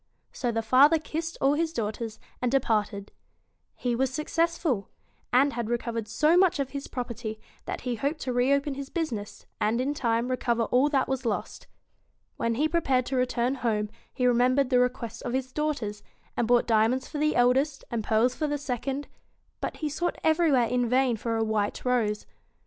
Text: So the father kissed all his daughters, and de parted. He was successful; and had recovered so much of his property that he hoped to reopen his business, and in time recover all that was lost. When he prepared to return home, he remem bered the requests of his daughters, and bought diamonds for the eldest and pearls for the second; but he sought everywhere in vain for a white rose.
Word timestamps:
So 0.31 0.51
the 0.51 0.63
father 0.63 0.97
kissed 0.97 1.37
all 1.41 1.53
his 1.53 1.71
daughters, 1.71 2.19
and 2.41 2.51
de 2.51 2.59
parted. 2.59 3.11
He 3.75 3.95
was 3.95 4.11
successful; 4.11 4.89
and 5.31 5.53
had 5.53 5.69
recovered 5.69 6.07
so 6.07 6.35
much 6.35 6.57
of 6.59 6.71
his 6.71 6.87
property 6.87 7.39
that 7.65 7.81
he 7.81 7.93
hoped 7.97 8.19
to 8.21 8.33
reopen 8.33 8.73
his 8.73 8.89
business, 8.89 9.45
and 9.59 9.79
in 9.79 9.93
time 9.93 10.29
recover 10.31 10.63
all 10.63 10.89
that 10.89 11.07
was 11.07 11.23
lost. 11.23 11.67
When 12.37 12.55
he 12.55 12.67
prepared 12.67 13.05
to 13.05 13.15
return 13.15 13.53
home, 13.53 13.91
he 14.11 14.23
remem 14.23 14.55
bered 14.57 14.69
the 14.71 14.79
requests 14.79 15.21
of 15.21 15.33
his 15.33 15.51
daughters, 15.53 16.01
and 16.35 16.47
bought 16.47 16.65
diamonds 16.65 17.07
for 17.07 17.19
the 17.19 17.35
eldest 17.35 17.83
and 17.91 18.03
pearls 18.03 18.33
for 18.33 18.47
the 18.47 18.57
second; 18.57 19.07
but 19.59 19.77
he 19.77 19.87
sought 19.87 20.17
everywhere 20.23 20.65
in 20.65 20.89
vain 20.89 21.15
for 21.15 21.37
a 21.37 21.43
white 21.43 21.85
rose. 21.85 22.25